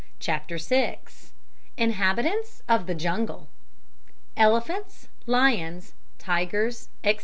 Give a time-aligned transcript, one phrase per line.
[0.19, 0.97] CHAPTER VI
[1.77, 3.47] INHABITANTS OF THE JUNGLE
[4.35, 7.19] _Elephants, Lions, Tigers, etc.